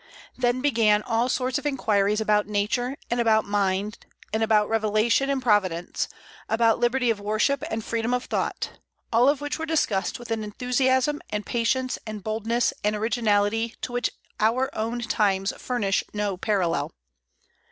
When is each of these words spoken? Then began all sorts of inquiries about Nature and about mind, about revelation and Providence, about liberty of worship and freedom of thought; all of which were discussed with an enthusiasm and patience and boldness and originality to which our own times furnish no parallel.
Then 0.35 0.61
began 0.61 1.03
all 1.03 1.29
sorts 1.29 1.59
of 1.59 1.65
inquiries 1.67 2.19
about 2.19 2.47
Nature 2.47 2.97
and 3.11 3.19
about 3.19 3.45
mind, 3.45 3.99
about 4.33 4.67
revelation 4.67 5.29
and 5.29 5.43
Providence, 5.43 6.07
about 6.49 6.79
liberty 6.79 7.11
of 7.11 7.19
worship 7.19 7.63
and 7.69 7.85
freedom 7.85 8.11
of 8.11 8.25
thought; 8.25 8.79
all 9.13 9.29
of 9.29 9.41
which 9.41 9.59
were 9.59 9.65
discussed 9.67 10.17
with 10.17 10.31
an 10.31 10.43
enthusiasm 10.43 11.21
and 11.29 11.45
patience 11.45 11.99
and 12.07 12.23
boldness 12.23 12.73
and 12.83 12.95
originality 12.95 13.75
to 13.81 13.91
which 13.91 14.09
our 14.39 14.75
own 14.75 15.01
times 15.01 15.53
furnish 15.59 16.03
no 16.15 16.35
parallel. 16.35 16.89